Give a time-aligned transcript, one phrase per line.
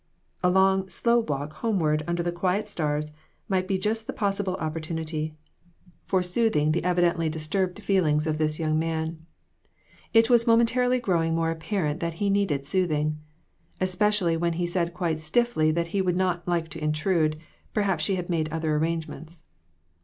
[0.43, 3.11] A long, slow walk homeward under the quiet stars
[3.47, 5.35] might be the best possible opportunity
[6.07, 6.67] for READY TO MAKE SACRIFICES.
[6.71, 9.23] 245 soothing the evidently disturbed feelings of this young man.
[10.11, 13.19] It was momentarily growing more apparent that he needed soothing.
[13.79, 17.37] Especially when he said quite stiffly that he would not like to intrude;
[17.75, 19.43] perhaps she had made other arrangements.